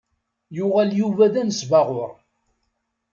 [0.55, 2.13] Yuɣal Yuba d anesbaɣur.